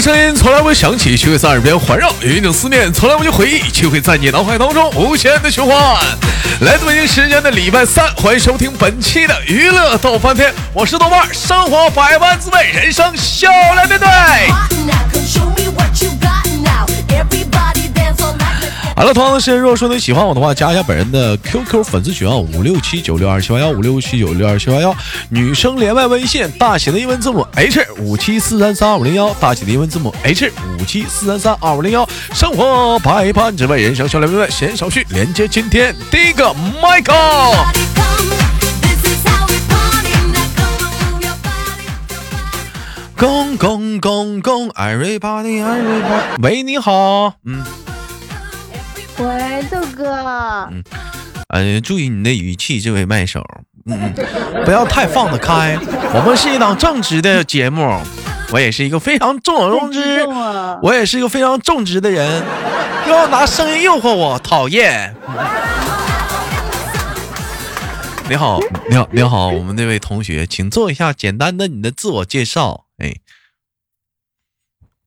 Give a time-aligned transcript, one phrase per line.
[0.00, 5.76] 声音从来不会响起，却会在耳边环绕；有一种思念从来不去回忆，却会在你脑海当中无限的循环。
[6.60, 15.09] 来自北京时间的礼拜三，欢迎收听本期的娱乐逗翻天，我是豆瓣，生活百般滋味，人生笑来面对。
[19.00, 24.94] 好了，同样的时间，如果说你喜欢我的话，加一下本人的 QQ 粉丝群啊，五六七九六二七八幺，五六七九六二七八幺。
[25.30, 32.06] 女生连麦微信，大写的英文字母 H 五七四三三二五零幺，大写的英文字母 H 五七四三三二五零幺。
[32.34, 34.50] 生活百般滋味，人生笑来面对。
[34.50, 37.56] 先手续连接今天第一个 Michael。
[43.16, 47.64] 公公公公，Everybody Everybody，喂，你好，嗯。
[49.20, 50.10] 喂，豆哥。
[50.70, 50.82] 嗯，
[51.48, 53.44] 呃，注意你的语气，这位麦手，
[53.86, 54.14] 嗯，
[54.64, 55.78] 不要太放得开。
[56.14, 58.00] 我们是一档正直的节目，
[58.50, 60.26] 我也是一个非常重重之，
[60.82, 62.42] 我也是一个非常正直的人，
[63.06, 65.14] 又要拿声音诱惑我，讨厌。
[68.28, 73.16] 你好，你好，你好，我们那位同学，请做一下简单的你的自我介绍，哎。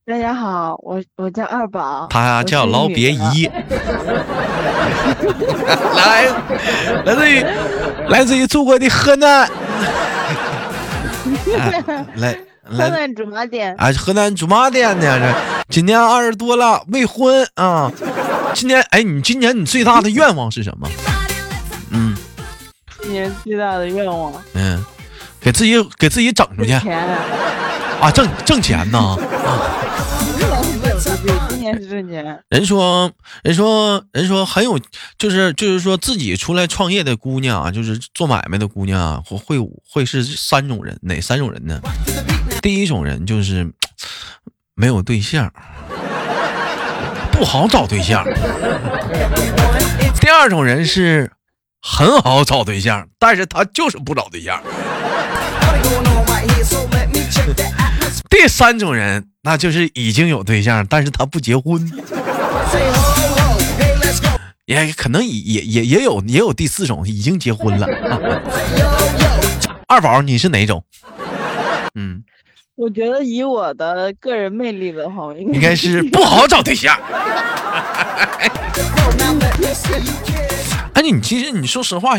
[0.06, 3.48] 大家好，我我叫二宝，他叫老别姨，
[5.96, 6.26] 来，
[7.06, 7.42] 来自于
[8.08, 9.48] 来自于祖国的河南，
[12.16, 12.36] 来
[12.68, 15.34] 来，河南驻马店，啊，河南驻马店的，这
[15.70, 17.90] 今年二十多了，未婚啊，
[18.52, 20.86] 今年哎，你今年你最大的愿望是什么？
[21.92, 22.14] 嗯，
[23.00, 24.84] 今年最大的愿望，嗯，
[25.40, 29.16] 给自己给自己整出去，啊，挣挣钱呢。
[29.83, 29.83] 今
[31.72, 32.42] 年。
[32.48, 33.10] 人说，
[33.42, 34.78] 人说，人说很有，
[35.18, 41.80] 就是就是说自己出来创业的姑娘啊，就是做买卖的姑娘啊，会会会是三种人，哪三种人呢？
[42.62, 43.70] 第一种人就是
[44.74, 45.52] 没有对象，
[47.32, 48.24] 不好找对象。
[50.20, 51.30] 第二种人是
[51.80, 54.62] 很好找对象，但是他就是不找对象。
[58.30, 61.92] 第三种人，那就是已经有对象，但是他不结婚。
[64.64, 67.86] 也可能也也也有也有第四种，已经结婚了。
[69.86, 70.82] 二宝，你是哪种？
[71.94, 72.24] 嗯，
[72.74, 76.98] 我觉得以我的个人魅力的话，应该是不好找对象。
[80.94, 82.14] 哎，你其实你说实话，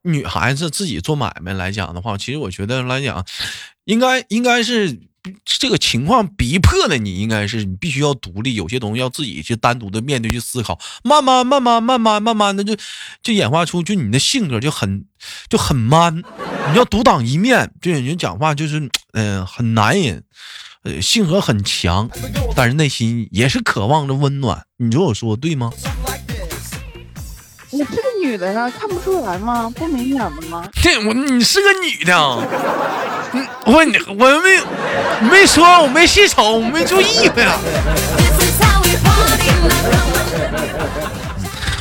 [0.00, 3.22] 女孩子自己做买卖来讲的话，其实我觉得来讲，
[3.84, 4.98] 应该应该是。
[5.44, 12.76] 这个情况逼迫的你，应该是你必须要独立，有些东西要自己去单独的面对去思考，慢慢慢慢慢慢慢慢的就
[13.22, 15.06] 就演化出就你的性格就很
[15.48, 16.22] 就很 man，
[16.70, 20.22] 你要独当一面，就人讲话就是嗯很男人，
[20.82, 22.10] 呃性格很强，
[22.54, 25.72] 但是内心也是渴望着温暖，你说我说对吗？
[28.24, 29.70] 女的呢，看不出来吗？
[29.76, 30.66] 不明显的吗？
[30.72, 32.18] 这我你是个女的，
[33.66, 37.58] 我问你，我没没说，我没细瞅，我没注意呀。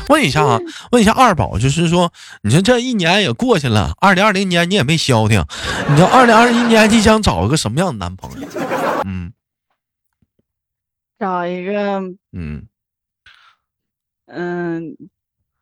[0.09, 0.59] 问一下啊，
[0.91, 2.11] 问一下二宝，就是说，
[2.41, 5.43] 你说这一年也过去了，二零二零年你也没消停，
[5.89, 8.47] 你说二零二一年你想找一个什么样的男朋友？
[9.05, 9.31] 嗯，
[11.17, 12.01] 找一个，
[12.33, 12.67] 嗯
[14.27, 14.97] 嗯。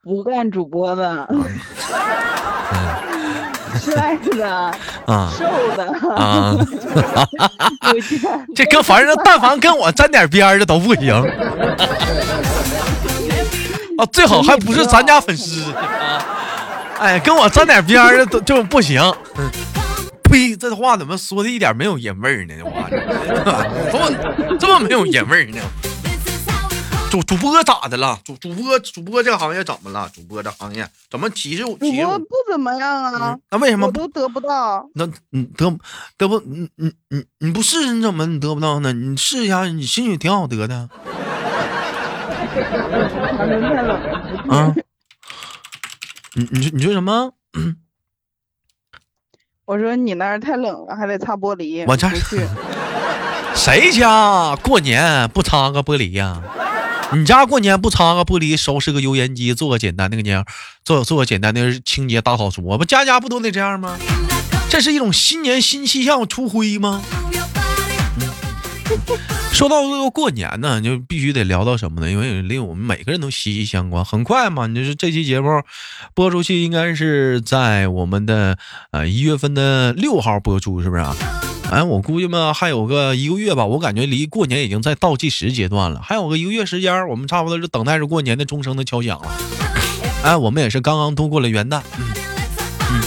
[0.04, 1.28] 不干主播的，
[3.80, 4.50] 帅的，
[5.06, 5.46] 啊，瘦
[5.78, 6.56] 的，啊，
[8.56, 11.14] 这跟反正但凡跟我沾点边的都不行。
[13.98, 15.72] 啊，最好还不是咱家粉丝。
[16.98, 19.00] 哎，跟我沾点边的都就不行。
[20.24, 22.56] 呸，这话怎么说的一点没有爷味儿呢？
[22.58, 22.90] 这话
[23.92, 24.10] 怎么
[24.60, 25.60] 这么没有爷味儿呢？
[27.12, 28.18] 主主播咋的了？
[28.24, 30.10] 主主播主播这个行业怎么了？
[30.16, 33.38] 主播这行业怎么歧视主播不怎么样啊？
[33.52, 34.88] 那为什么都得不到？
[34.96, 35.70] 那你得
[36.18, 36.40] 得不？
[36.40, 38.94] 你你你你不试试你怎么你得不到呢？
[38.94, 40.90] 你试一下，你兴许挺好得的。
[44.50, 44.74] 啊？
[46.34, 47.34] 你你说你说什么？
[49.66, 51.84] 我说你那儿太冷了，还得擦玻璃。
[51.86, 52.08] 我这
[53.54, 56.42] 谁家过年不擦个玻璃呀？
[57.14, 60.46] 你家过年不擦个玻璃，收拾个油烟机，做个简单那个年，
[60.86, 63.98] 做做个简单的清洁大扫除，不家家不都得这样吗？
[64.70, 67.02] 这是一种新年新气象出灰吗？
[69.52, 72.10] 说到这个过年呢，就必须得聊到什么呢？
[72.10, 74.04] 因为离我们每个人都息息相关。
[74.04, 75.62] 很快嘛，你就是这期节目
[76.14, 78.58] 播出去，应该是在我们的
[78.92, 81.16] 呃一月份的六号播出，是不是啊？
[81.72, 89.32] 哎，我估计嘛还有个一个月吧，我感觉离过年已经在倒计时阶段了，还有个一个月时间，我们差不多就等待着过年的钟声的敲响了。
[90.22, 91.82] 哎，我们也是刚刚度过了元旦。
[91.98, 92.12] 嗯
[92.92, 93.02] 嗯，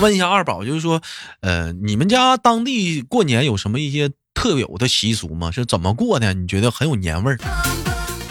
[0.00, 1.02] 问一下二宝，就是说，
[1.40, 5.50] 呃，你们家当地过年有什么一些特有的习俗吗？
[5.50, 6.32] 是怎么过的？
[6.32, 7.38] 你觉得很有年味儿？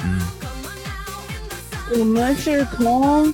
[0.03, 0.27] 嗯，
[1.99, 3.31] 我们是从。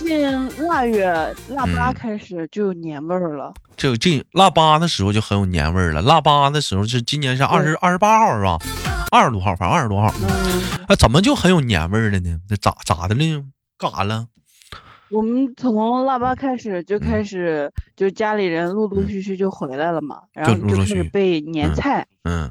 [0.00, 1.04] 进腊月
[1.50, 6.00] 腊八开始就有年味儿了，就进腊八的时候就很有年味儿了。
[6.02, 8.58] 腊八的时候是今年是二十二十八号是吧？
[9.12, 10.12] 二十多号，反正二十多号。
[10.22, 12.40] 嗯，啊，怎么就很有年味儿了呢？
[12.48, 13.44] 那咋咋的了？
[13.78, 14.26] 干啥了？
[15.10, 22.06] 我们从腊八开始就开始，就家里人陆陆续续就回来了嘛，然后就开始备年菜。
[22.24, 22.50] 嗯，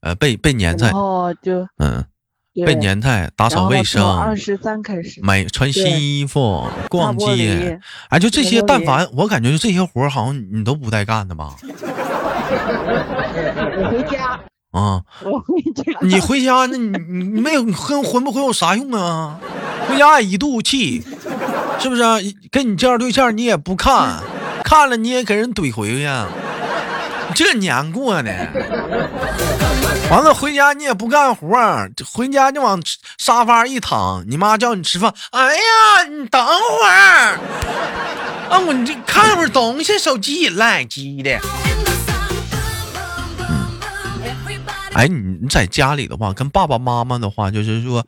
[0.00, 0.86] 呃，备备年菜。
[0.86, 2.04] 然后就嗯。
[2.66, 7.78] 备年菜，打扫卫生，二十三开始买穿新衣服，逛街，
[8.10, 11.56] 哎，就这些，但凡我感觉就这些活好像你都不带干的吧？
[12.52, 14.38] 我回家
[14.72, 19.38] 啊，我回家，你回家那你你没有跟混不混有啥用啊？
[19.88, 21.02] 回家一肚气，
[21.78, 22.02] 是不是？
[22.50, 24.20] 跟你介绍对象你也不看，
[24.62, 26.06] 看了你也给人怼回去，
[27.34, 28.30] 这年过的。
[30.12, 31.48] 完了回家你也不干活，
[32.12, 32.78] 回家就往
[33.16, 37.38] 沙发一躺，你妈叫你吃饭，哎呀，你等会儿，
[38.50, 41.40] 啊，我你这看会儿东西，手机赖机的。
[44.92, 48.04] 哎，你你在家里的话，跟爸爸妈妈的话，就是说，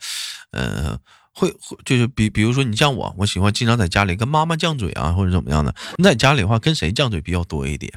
[0.51, 0.99] 呃，
[1.33, 5.75] 会会就是比比如说你像我，我喜欢经常在家里跟妈妈犟嘴啊，或者怎么样的。
[5.97, 7.91] 你在家里的话，跟谁犟嘴比较多一点？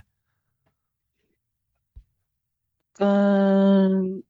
[2.98, 4.24] 跟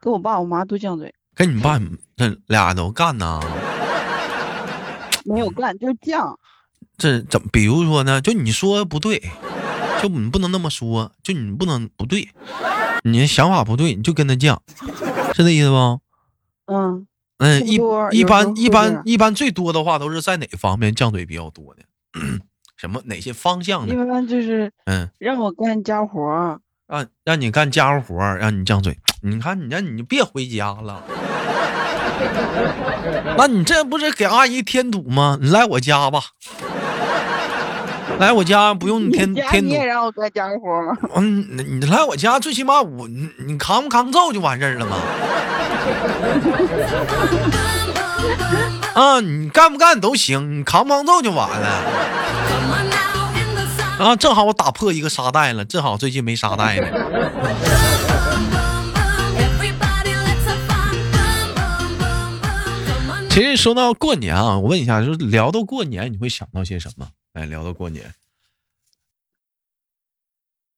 [0.00, 1.78] 跟我爸我妈都犟嘴，跟你爸
[2.16, 3.40] 这俩都干呢？
[5.24, 6.36] 没有干，就是犟。
[6.96, 7.48] 这怎么？
[7.52, 8.20] 比如说呢？
[8.20, 9.22] 就你说不对，
[10.02, 12.30] 就你不能那么说，就你不能不对，
[13.04, 14.56] 你想法不对，你就跟他犟，
[15.34, 16.00] 是这意思不？
[16.72, 17.06] 嗯
[17.38, 17.74] 嗯，一
[18.12, 21.82] 一般一般一般最多的话都是在哪方面犟嘴比较多的？
[22.78, 23.92] 什么哪些方向呢？
[23.92, 26.58] 一般就是嗯，让我干家活。
[26.88, 28.96] 让让你干家务活让你犟嘴。
[29.22, 31.02] 你看，你让你别回家了。
[33.36, 35.36] 那你这不是给阿姨添堵吗？
[35.40, 36.20] 你来我家吧，
[38.18, 39.68] 来我家不用你添添堵。
[39.68, 40.96] 你也让我干家务活吗？
[41.16, 41.44] 嗯，
[41.80, 44.96] 你来我家，最起码我你你扛不扛揍就完事儿了吗？
[48.94, 51.82] 啊，你干不干都行，你扛不扛揍就完了。
[53.98, 56.86] 啊，正好我打破一个沙袋了，正好最近没沙袋呢。
[63.30, 67.08] 其实说到过年啊，我问一下，就是聊到过年，你会想到些什么？
[67.32, 68.14] 哎，聊到过年，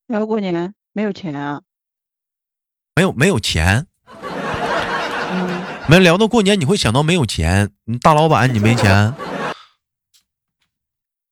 [0.06, 1.62] 聊过年没有钱啊？
[2.94, 3.86] 没有没有钱？
[5.88, 7.70] 没聊到过年，你会想到没有钱？
[7.84, 9.14] 你大老板，你没钱？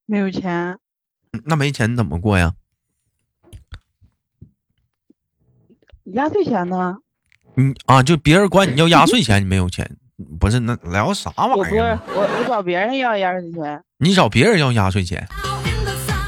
[0.04, 0.78] 没有钱。
[1.44, 2.54] 那没钱怎么过呀？
[6.14, 6.96] 压岁钱呢？
[7.56, 9.96] 嗯啊，就别人管你要压岁钱，你没有钱，
[10.38, 10.60] 不是？
[10.60, 11.56] 那聊啥玩意儿？
[11.56, 11.78] 我不是
[12.16, 13.82] 我，我找别人要压岁钱。
[13.98, 15.26] 你找别人要压岁钱，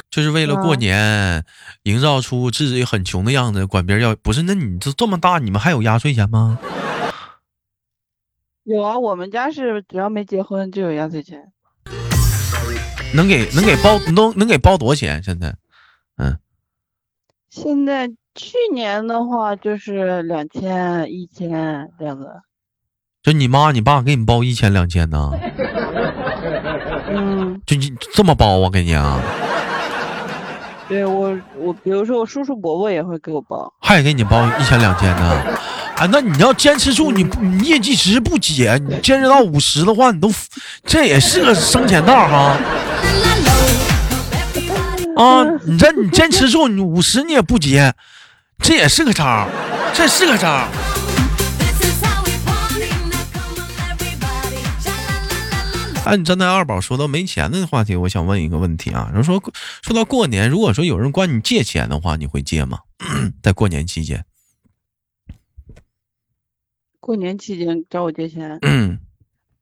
[0.09, 1.45] 就是为了过年，
[1.83, 4.15] 营造出自己很穷的样子，管别人要。
[4.15, 4.41] 不是？
[4.43, 6.59] 那你这这么大，你们还有压岁钱吗？
[8.63, 11.51] 有啊，我们家是只要没结婚就有压岁钱。
[13.13, 15.21] 能给能给包能能给包多少钱？
[15.23, 15.55] 现在，
[16.17, 16.37] 嗯，
[17.49, 22.27] 现在去年的话就是两千一千这样子。
[23.21, 25.31] 就你妈你爸给你包一千两千呢？
[27.09, 28.69] 嗯，就你这么包啊？
[28.69, 29.21] 给你啊？
[30.87, 35.23] 对我我比如说我叔叔伯伯也会给我包，还给你包一千两千呢？
[35.97, 40.31] 啊，那你要坚持住，你你业绩值不减，你坚持到五十的话，你都
[40.83, 42.57] 这也是个生钱道哈。
[45.19, 47.93] 啊， 你这你坚持住，你五十你也不接，
[48.59, 49.49] 这也是个招，
[49.93, 50.65] 这是个招。
[56.05, 59.43] 哎，你站在二宝说到没钱的话题，我想问一个问题啊，人说
[59.81, 62.79] 说到过年，如果说有人管你借钱的话，你会借吗？
[63.43, 64.23] 在过年期间？
[67.01, 68.57] 过年期间找我借钱？
[68.61, 68.99] 嗯。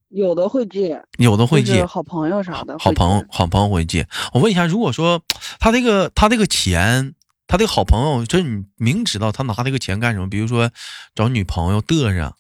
[0.10, 4.08] 有的会借，有的会借，好朋友啥的，好朋友好朋友会借。
[4.34, 5.22] 我问一下，如果说
[5.60, 7.14] 他这个他这个钱，
[7.48, 10.30] 他这个好朋友，就是你明知道他拿这个钱干什么？
[10.30, 10.70] 比如说
[11.14, 12.34] 找女朋友嘚瑟，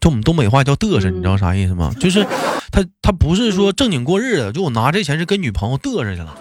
[0.00, 1.94] 就我们东北话叫嘚瑟，你知道啥意思吗？
[2.00, 2.26] 就是
[2.70, 6.38] 他他不是说正经过日子，就我拿这钱是跟女朋友嘚瑟去了。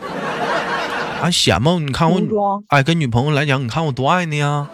[1.22, 1.78] 啊显吗？
[1.80, 4.70] 你看我，哎，跟女朋友来讲，你看我多爱你啊！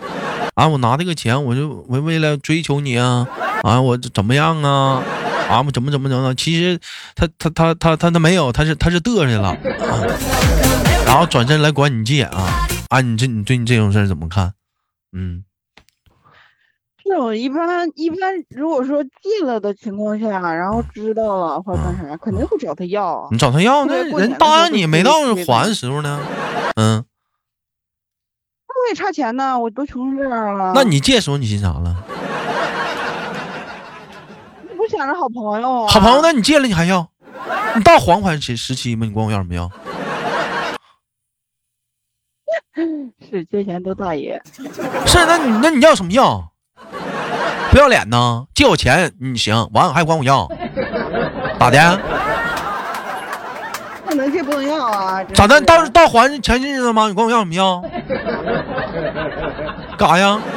[0.54, 3.28] 啊，我拿这个钱，我就为为了追求你啊！
[3.64, 5.04] 啊，我怎么样啊？
[5.50, 6.36] 啊，我怎么怎么怎么？
[6.36, 6.80] 其实
[7.16, 9.58] 他他他他他他没有，他是他是嘚瑟了，
[11.06, 12.68] 然后转身来管你借啊！
[12.90, 14.54] 啊，你这你对你这种事儿怎么看？
[15.14, 15.44] 嗯。
[17.04, 23.26] 这种一般一般，如果说借了的情况下，然后知道了或者干啥，肯定会找他要。
[23.32, 25.14] 你找他要，那人答应你没到
[25.46, 26.20] 还的时候呢？
[26.76, 27.06] 嗯。
[28.68, 30.74] 那我也差钱呢，我都穷成这样了。
[30.76, 31.96] 那你借时候你寻啥了？
[34.98, 35.88] 想着好朋友啊？
[35.88, 37.08] 好朋友，那你借了你还要？
[37.76, 39.06] 你到还款期时期吗？
[39.06, 39.70] 你管我要什么要？
[43.30, 44.42] 是借钱都大爷。
[45.06, 46.52] 是，那你那你要什么要？
[47.70, 48.46] 不要脸呢？
[48.56, 50.50] 借我钱你行，完还管我要，
[51.60, 52.00] 咋的？
[54.04, 55.24] 不能借不能要啊！
[55.26, 55.62] 咋的？
[55.62, 57.08] 到到还钱日子吗？
[57.08, 57.84] 你管我要什么要？
[59.96, 60.42] 干啥呀？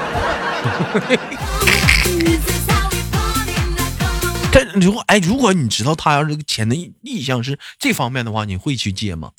[4.52, 9.30] 这如果哎，如果你知道他要这个钱的意意向是这方面的话，你会去借吗？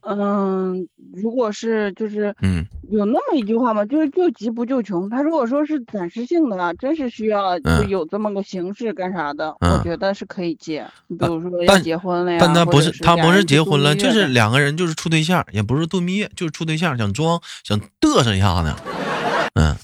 [0.00, 3.84] 嗯，如果是就是嗯，有那么一句话嘛？
[3.84, 5.08] 就是救急不救穷。
[5.10, 10.86] 他如果说是暂时性的，真是需要就有这么个形式干啥的，我觉得是可以借。
[11.08, 18.76] 你比如说要结婚了呀，但他不是他不是结婚了，就是两个人就是处对象，也不是度蜜月，就是处对象，想装想嘚瑟一下呢。
[19.54, 19.76] 嗯，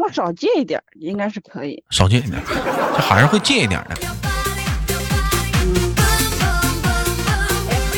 [0.00, 3.96] 那少借一点应该是可以，少借一点，这还是会借一点的。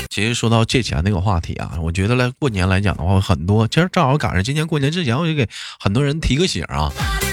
[0.08, 5.46] 其实说到借钱那个话题啊，我觉得来过年来讲的话，很多其实正好赶上今年过年之前，我就给
[5.78, 6.90] 很多人提个醒啊，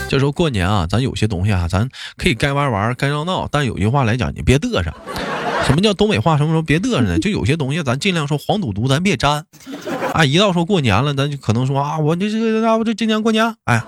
[0.10, 4.94] 就说过年啊，咱有些东西啊，咱可以该玩玩，该闹闹，但有句话来讲，你别嘚瑟。
[5.64, 6.38] 什么叫东北话？
[6.38, 7.18] 什么时候别嘚瑟呢？
[7.20, 9.46] 就有些东西咱尽量说黄赌毒，咱别沾。
[10.14, 13.82] 啊，一到说过年了，咱就可能说啊，我这这个要不这今年过年，哎，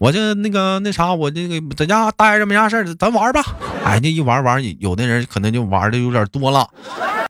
[0.00, 3.42] 我就那个那啥，我这个在家待着没啥事儿，咱玩吧。
[3.84, 6.68] 哎，这一玩玩，有的人可能就玩的有点多了。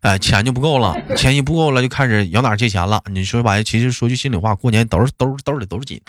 [0.02, 3.02] 哎，钱就不够了，钱一不够了，就开始摇哪借钱了。
[3.10, 6.00] 你说白，其实说句心里话，过年兜兜兜里都是紧，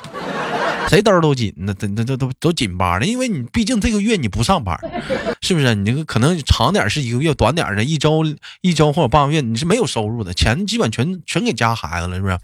[0.90, 3.06] 谁兜都紧，那那那都都紧巴的。
[3.06, 4.78] 因为你毕竟这个月你不上班，
[5.42, 5.74] 是不是？
[5.74, 8.24] 你这个可能长点是一个月，短点的一周
[8.62, 12.38] 一周或者半个月，你是没有收入的，钱基本全全给家孩子了，是不是？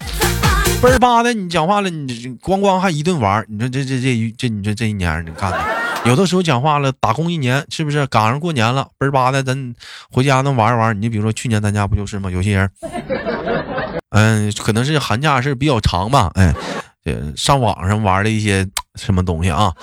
[0.81, 5.60] 倍儿巴的，你讲话了，你光光还一顿玩，你说这这这一这，你说这一年你干的？
[6.05, 8.88] 有的时候讲话了，打工一年是不是赶上过年了？
[9.00, 9.74] 倍儿巴的，咱
[10.12, 10.95] 回家能玩一玩。
[10.95, 12.29] 你就比如说去年咱家不就是吗？
[12.29, 12.69] 有些人，
[14.12, 16.53] 嗯，可能是寒假是比较长吧，哎，
[17.36, 19.74] 上网上玩的一些什么东西啊？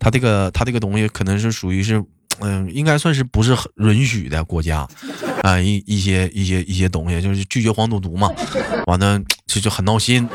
[0.00, 2.02] 他这个他这个东西可能是属于是，
[2.40, 4.86] 嗯，应该算是不是很允许的国家
[5.42, 8.30] 啊，一一些一些一些东西就是拒绝黄赌毒嘛，
[8.86, 10.28] 完了就就很闹心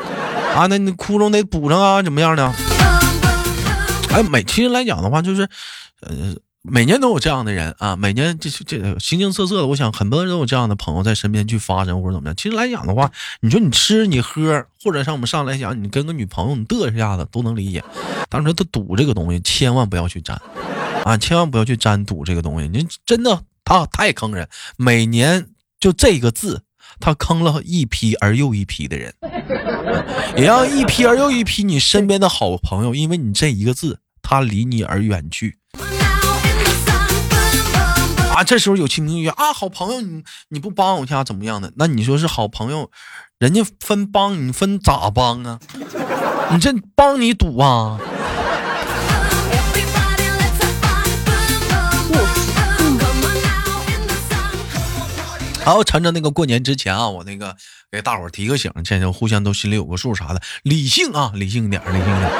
[0.54, 2.52] 啊，那你窟窿得补上啊，怎么样的？
[4.10, 5.48] 哎，每其实来讲的话，就是，
[6.02, 12.36] 呃，每年都有这样的人啊，每年这这形形色色的，我想很多人都有这样的朋友在身边去发生或者怎么样。
[12.36, 17.82] 其实来讲的话，你说你吃你喝，或者像我们上来讲，你跟个女朋友你嘚瑟一下子都能理解。
[18.28, 20.38] 但是他赌这个东西，千万不要去沾
[21.04, 22.68] 啊，千万不要去沾赌这个东西。
[22.68, 26.62] 你真的他太坑人，每年就这个字，
[27.00, 29.14] 他坑了一批而又一批的人，
[30.36, 33.98] 也让一批而又一批你身边的好朋友，因为你这一个字。
[34.24, 35.58] 他离你而远去
[38.32, 38.44] 啊！
[38.44, 41.72] 这时候有情情愿啊，好朋友，你你不帮我一下怎么样的？
[41.76, 42.88] 那你说是好朋友，
[43.40, 45.58] 人家分帮你分咋帮啊？
[46.52, 47.98] 你这帮你赌啊？
[55.64, 57.56] 好，趁着那个过年之前啊，我那个
[57.90, 62.30] 给大伙提个醒，现在互相都心里有个数啥的，理性啊，理性点，理性点。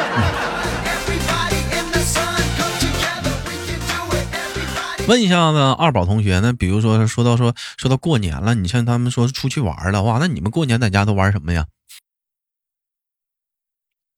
[5.07, 11.67] 问一下子二宝同学，那比如说说到说说到过年了，你像他们说出去玩了，哇，那你们过年在家都玩什么呀？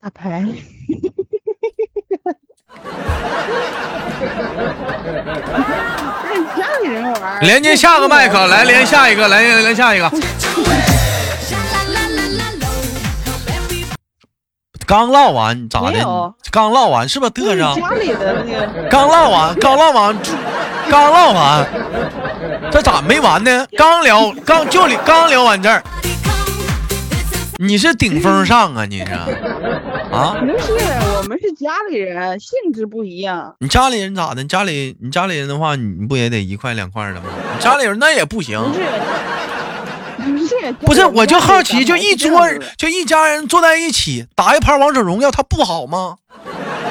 [0.00, 0.46] 打牌。
[7.40, 10.10] 连接下个麦克，来连下一个，来连下一个。
[14.86, 16.34] 刚唠完咋的？
[16.50, 17.56] 刚唠完是不是嘚瑟？
[17.80, 18.88] 家里的那个。
[18.90, 20.14] 刚唠完，刚唠完，
[20.90, 21.66] 刚唠完，
[22.70, 23.66] 这咋没完呢？
[23.78, 25.82] 刚聊，刚就刚聊完这儿，
[27.56, 28.84] 你是顶风上啊？
[28.84, 29.06] 你是
[30.14, 30.36] 啊？
[30.40, 30.72] 不是，
[31.18, 33.54] 我们是家里人，性质不一样。
[33.58, 34.42] 你家里人咋的？
[34.42, 37.22] 你家里你家里人的话，你不也得一块两块的吗？
[37.56, 38.58] 你家里人那也不行。
[38.72, 38.84] 不是。
[40.24, 42.40] 不是不是，我就好奇，就一桌
[42.78, 46.16] 就一家人坐在一起打一盘王者荣耀，它不好吗？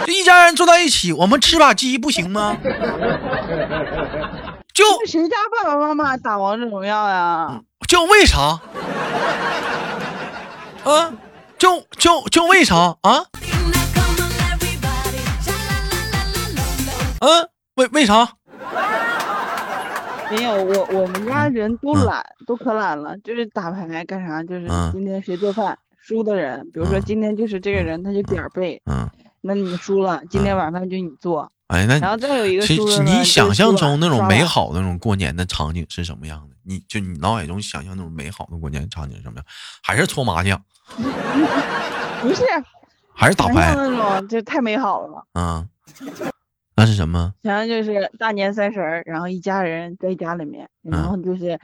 [0.06, 2.58] 就一家人坐在一起，我们吃把鸡不行吗？
[4.74, 7.62] 就谁家爸爸妈妈打王者荣耀呀？
[7.88, 8.60] 就为啥？
[10.84, 11.12] 啊？
[11.64, 13.24] 就就就为啥啊？
[17.22, 18.30] 嗯，为为啥？
[20.30, 24.44] 没有，我我们家人都懒，都可懒了，就是打牌干啥？
[24.44, 28.82] 就是今天谁做饭，输的人，比如说今天就是这个人，他就点儿背。
[28.92, 29.10] 嗯。
[29.40, 31.50] 那你输了，今天晚饭就你做。
[31.68, 36.53] 哎，那然后再有一个其实你想象中那种美好的那种过年的场景是什么样的？
[36.66, 39.46] 你就你脑海中想象那种美好的过年场景什么样？
[39.82, 40.62] 还是搓麻将？
[42.22, 42.44] 不是，
[43.14, 45.26] 还是打牌那种，就太美好了。
[45.34, 45.68] 嗯，
[46.76, 47.34] 那是什么？
[47.44, 51.60] 想象就是大年三十儿，然后一家人在家里面，然后就是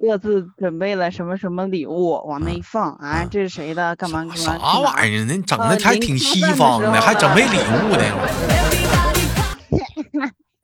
[0.00, 3.96] 各自准备了什么什么礼物，往那一放，啊，这是谁的？
[3.96, 4.34] 干嘛干嘛？
[4.34, 5.24] 啥玩意儿？
[5.24, 8.95] 那整的还挺西方的，还准备礼物的。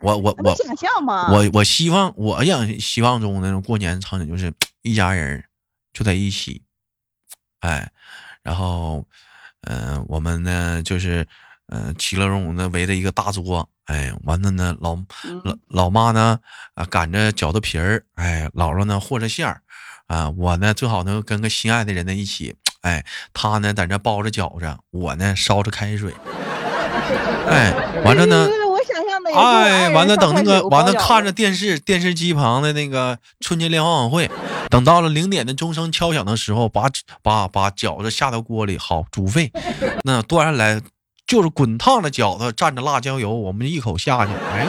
[0.03, 1.31] 我我我想象吗？
[1.31, 5.45] 我我希望我想希望中那种过年场景就是一家人
[5.93, 6.63] 就在一起，
[7.61, 7.91] 哎，
[8.43, 9.07] 然后
[9.63, 11.27] 嗯，我们呢就是
[11.69, 14.97] 嗯其乐融融的围着一个大桌，哎，完了呢老
[15.45, 16.39] 老老妈呢
[16.75, 19.63] 啊擀着饺子皮儿，哎，姥姥呢和着馅儿，
[20.09, 26.13] 啊，我呢最好能跟个心爱的人在一起，哎，他呢在这包着饺子，我呢烧着开水，
[27.47, 27.73] 哎，
[28.05, 28.49] 完了呢。
[29.35, 34.31] 哎，完了，等那个完了，看着电视电视机旁的那个春节联欢晚会，
[34.69, 36.91] 等到了零点的钟声敲响的时候，把
[37.23, 39.51] 把把饺子下到锅里，好煮沸，
[40.05, 40.81] 那端上来
[41.27, 44.67] 就是滚烫的饺子，蘸着辣椒油，我们一口下去，哎，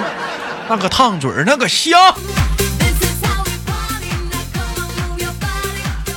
[0.70, 2.00] 那个烫嘴儿，那个香，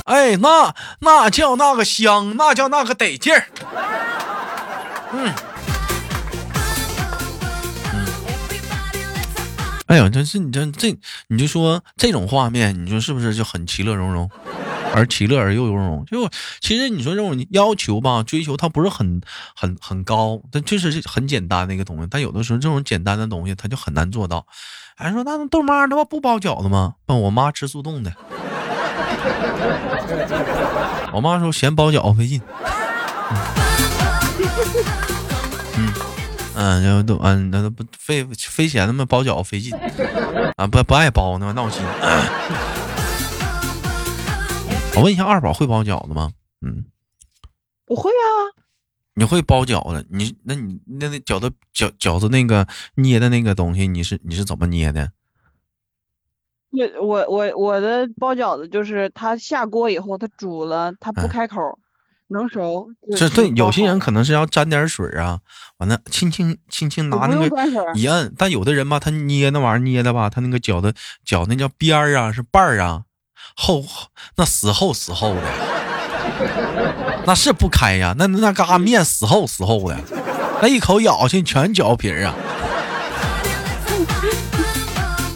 [0.05, 3.47] 哎，那那叫那个香，那叫那个得劲儿，
[5.11, 5.33] 嗯。
[9.87, 10.97] 哎呀，这是你这这，
[11.27, 14.29] 你就说这种画面，你说是不是就很其乐融融，
[14.93, 16.05] 而其乐而又融融？
[16.05, 19.21] 就其实你说这种要求吧，追求它不是很
[19.55, 22.07] 很很高，但就是很简单的一个东西。
[22.11, 24.45] 但有的时候这种简单的东西，它就很难做到。
[24.97, 26.95] 还说那豆妈他妈不包饺子吗？
[27.05, 28.11] 问我妈吃速冻的，
[31.13, 32.41] 我妈说嫌包饺子费劲。
[35.77, 35.93] 嗯，
[36.81, 39.73] 就都嗯，那都不费费钱，他妈包饺子费劲
[40.55, 40.65] 啊！
[40.65, 41.83] 不不爱包呢，闹心。
[44.95, 46.31] 我问一下，二宝会包饺子吗？
[46.65, 46.85] 嗯，
[47.87, 48.57] 我会啊。
[49.13, 50.05] 你会包饺子？
[50.09, 55.11] 你那你那那饺子饺饺子那个捏的那个东西，你是你是怎么捏的？
[56.71, 61.79] 我我我我的包饺子就是它下锅以后，它煮了，它不开口。
[62.29, 65.39] 能熟，这对有些人可能是要沾点水啊，
[65.77, 67.49] 完了轻轻轻轻拿那个
[67.95, 73.03] 一摁，但有的人吧，他捏那玩意儿捏的吧，他那个脚的脚那叫边儿啊，是瓣儿啊，
[73.55, 73.83] 厚
[74.35, 75.41] 那死厚死厚的，
[77.25, 79.97] 那是不开呀，那那嘎面死厚死厚的，
[80.61, 82.35] 那一口咬下去全饺皮儿啊。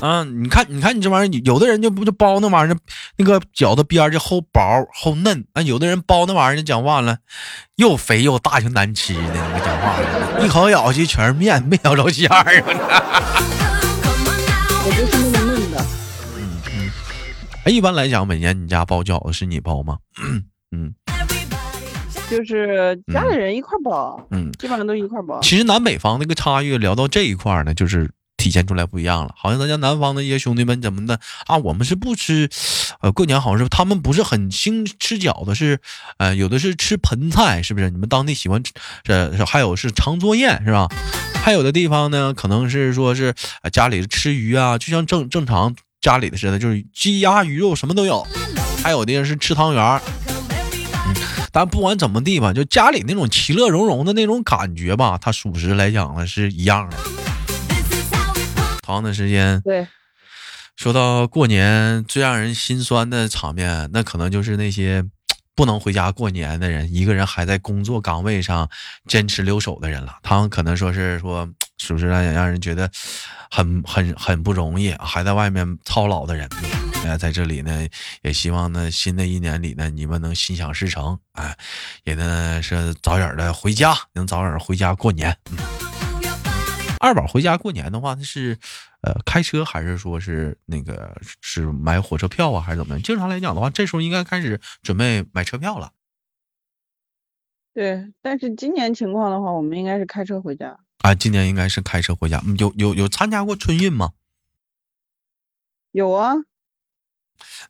[0.01, 2.77] 啊，你看，你看，你这玩意儿，有的人就不就包那玩意儿，
[3.17, 4.61] 那个饺子边儿就厚薄
[4.91, 5.61] 厚嫩啊。
[5.61, 7.19] 有的人包那玩意儿就讲话了，
[7.75, 12.65] 又肥又大又难吃的，那个讲话了，一口咬下去全是面，没咬着馅儿啊。
[14.83, 15.85] 我就是那么嫩的。
[16.35, 16.91] 嗯嗯。
[17.65, 19.99] 哎，一般来讲，每年你家包饺子是你包吗？
[20.71, 20.93] 嗯。
[22.27, 25.39] 就是家里人一块包，嗯，基本上都一块包。
[25.41, 28.09] 其实南北方那个差异，聊到这一块呢，就是。
[28.41, 31.57] 体现出来不一样了，好像咱家南方的一些兄弟们怎么的啊？
[31.57, 32.49] 我们是不吃，
[33.01, 35.79] 呃，过年好像是他们不是很兴吃饺子，是，
[36.17, 37.91] 呃，有的是吃盆菜，是不是？
[37.91, 38.73] 你们当地喜欢吃，
[39.03, 40.89] 这还有是长桌宴，是吧？
[41.43, 43.35] 还有的地方呢，可能是说是
[43.71, 48.25] 家里吃鱼啊，就像正正常家里的似的，就是鸡鸭鱼肉什么都有。
[48.83, 50.01] 还有的人是吃汤圆儿，
[51.51, 56.97] 但不管怎么地吧，就家里那种其乐融融的那种感觉吧，它属实来讲呢是一样的。
[58.91, 59.87] 长的时间，对，
[60.75, 65.03] 说到过年最让人心酸的场面，那可能就是那些
[65.55, 68.69] 不能回家过年的人，一个人还在工作岗位上
[69.07, 70.17] 坚持留守的人了。
[70.23, 72.89] 他们可能说是说，是不是让让人觉得
[73.49, 76.49] 很很很不容易，还在外面操劳的人。
[77.03, 77.87] 哎，在这里呢，
[78.21, 81.57] 也希望呢，新的一年里呢，你们能心想事成，哎，
[82.03, 85.35] 也呢是早点的回家，能早点回家过年。
[87.01, 88.59] 二宝回家过年的话，他是
[89.01, 93.01] 呃开车还是说是那个是买火车票啊，还是怎么样？
[93.01, 95.91] 正常来讲的话，这时候应该开始准备买车票了。
[97.73, 100.77] 对，但是今年情况的话，我们应该是开车回家。
[100.99, 102.43] 啊，今年应该是开车回家。
[102.59, 104.11] 有有有参加过春运吗？
[105.91, 106.35] 有啊。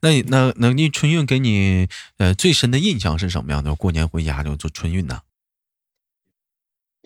[0.02, 3.74] 那你那那你春运给你呃最深的印象是什么样的？
[3.76, 5.22] 过年回家就做春运呢？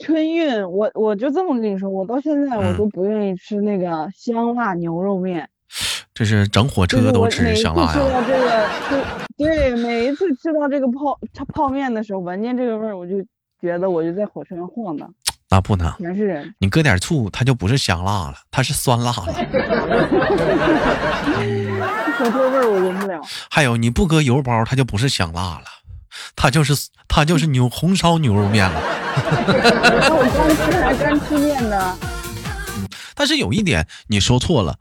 [0.03, 5.49] 春运，我我就这么跟你说，我到现在我都不愿意吃那个香辣牛肉面。
[6.13, 7.93] 这是整火车都吃香辣呀！
[7.93, 8.67] 吃到这个，
[9.37, 13.15] 对，每一次吃到这个泡它泡面的时候，闻见这个味儿，我就
[13.61, 15.13] 觉得我就在火车上晃荡。
[15.49, 16.55] 那不能，全是人。
[16.59, 19.25] 你搁点醋，它就不是香辣了，它是酸辣了。
[22.17, 23.21] 火车味儿我闻不了。
[23.49, 25.65] 还有，你不搁油包，它就不是香辣了，
[26.35, 26.73] 它就是
[27.07, 28.81] 他就是牛红烧牛肉面了。
[28.81, 31.97] 那我刚吃还干吃面呢。
[32.77, 34.77] 嗯，但是有一点你说错了。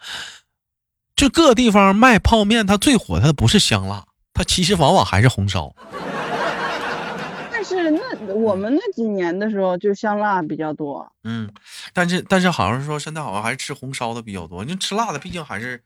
[1.16, 5.72] 就各地方卖泡面，它最火，它不是香辣，它其实往往还是红烧。
[7.52, 11.08] 但是那我们那几年的时候，就香辣比较多。
[11.22, 11.48] 嗯，
[11.92, 14.64] 但是但是好像是说现在好像还是吃红烧的比较多。
[14.64, 15.80] 就吃辣的，毕竟还是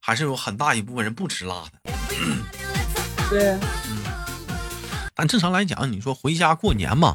[0.00, 1.92] 还是有很大一部分人不吃辣的。
[3.28, 3.50] 对。
[3.90, 4.03] 嗯。
[5.14, 7.14] 但正常来讲，你说回家过年嘛，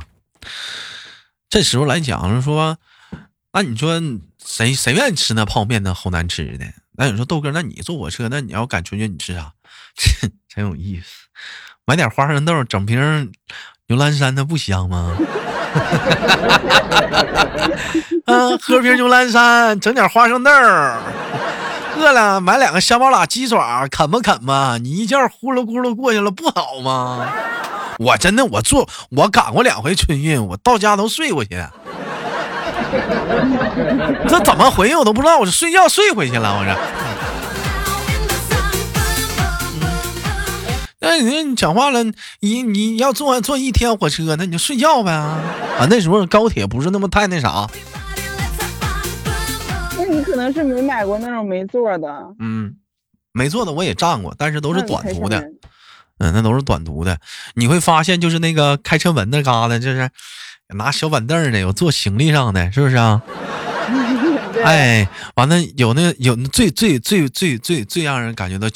[1.50, 2.78] 这时候来讲说，
[3.54, 4.02] 那你说
[4.44, 6.66] 谁谁愿意吃那泡面那好难吃的？
[6.94, 9.54] 那你说豆哥，那你坐火车，那你要赶春运，你吃啥？
[10.48, 11.28] 真有意思，
[11.86, 13.32] 买点花生豆，整瓶
[13.88, 15.18] 牛栏山，那不香吗？
[18.26, 20.52] 啊，喝瓶牛栏山，整点花生豆，
[22.00, 27.28] 饿了买两个香巴拉鸡爪，啃吧啃吧，你一觉呼噜咕噜过去了，不好吗？
[28.00, 31.62] 我真的，我坐我赶过两回春运，我到家都睡过去。
[34.30, 36.74] 这怎么回我都不知道，我是睡觉睡回去了，我是。
[41.02, 42.02] 那你你讲话了，
[42.40, 45.40] 你你要坐坐一天火车，那你就睡觉呗啊！
[45.90, 47.68] 那时候高铁不是那么太那啥。
[50.10, 52.36] 那你可能是没买过那种没座的。
[52.39, 52.76] 嗯，
[53.32, 55.39] 没座的我也站过，但是都是短途的。
[56.17, 57.19] 嗯，那都是短途的。
[57.54, 60.10] 你会发现，就是那个开车门那嘎达，就是。
[60.76, 63.24] 拿小板凳的，有坐行李上的，是不是啊？
[64.63, 68.67] 哎，完了有那有最最最最最最让人感觉到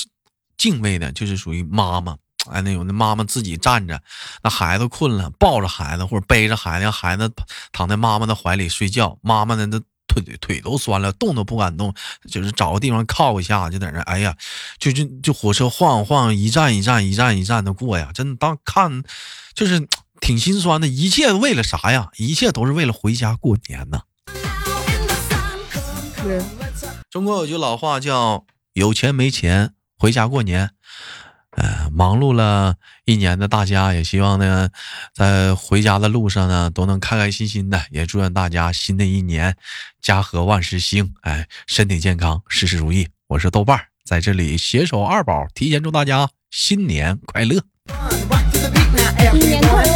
[0.58, 2.18] 敬畏的，就是属于妈妈。
[2.50, 4.02] 哎，那有那妈妈自己站着，
[4.44, 7.32] 那孩子困了，抱着孩子或者背着孩子，让孩子
[7.72, 9.20] 躺在妈妈的怀里睡觉。
[9.22, 11.94] 妈妈呢，那腿腿都酸了，动都不敢动，
[12.30, 14.00] 就是找个地方靠一下，就在那。
[14.02, 14.36] 哎呀，
[14.78, 18.12] 就就就火车晃晃，一站一站，一站一站的过呀。
[18.14, 19.04] 真的当看，
[19.54, 19.88] 就是。
[20.22, 22.08] 挺心酸的，一切为了啥呀？
[22.16, 24.04] 一切都是为了回家过年呢。
[27.10, 30.70] 中国有句老话叫“有钱没钱回家过年”。
[31.56, 34.70] 呃，忙碌了一年的大家，也希望呢，
[35.14, 37.80] 在回家的路上呢，都能开开心心的。
[37.92, 39.56] 也祝愿大家新的一年
[40.02, 43.08] 家和万事兴，哎，身体健康，事事如意。
[43.28, 47.62] 我是豆瓣儿，在这里携手二宝，提前祝大家新年快乐。
[49.20, 49.94] 新年快乐！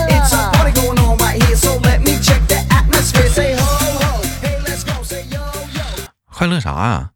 [6.31, 7.09] 快乐啥呀？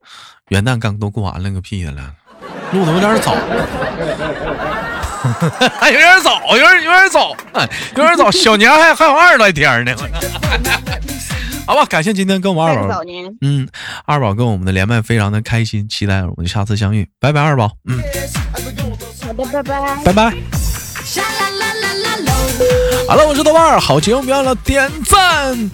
[0.47, 2.15] 元旦刚都过完了个屁的了，
[2.71, 3.35] 录的 有点早，
[5.85, 7.35] 有点早，有点有点早，
[7.95, 8.31] 有点早。
[8.31, 9.93] 小年还还有二十来天呢。
[11.67, 13.01] 好吧，感谢今天跟我们二宝，
[13.41, 13.67] 嗯，
[14.05, 18.01] 二宝跟我们的连麦非常的开心，期待我们下次相遇，拜拜，二宝，嗯，
[19.21, 20.33] 好的，拜拜，拜拜。
[23.07, 25.69] 好了，我是豆瓣儿，好节目别忘了点赞、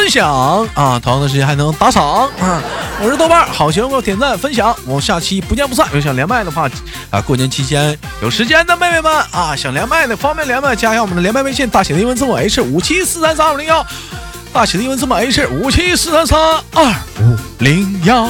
[0.00, 0.98] 分享啊！
[0.98, 2.02] 同样的时间还能打赏
[2.40, 2.62] 啊！
[3.02, 5.86] 我是豆瓣，好节目点赞分享，我们下期不见不散。
[5.92, 6.66] 有想连麦的话
[7.10, 13.86] 啊，过年期间有时间的妹妹们啊，想连麦的方便连麦，加一下我们的连麦微信，大写的英文字母 H 五七四三三二五零幺，
[14.54, 16.40] 大写的英文字母 H 五七四三三
[16.72, 18.26] 二五零幺。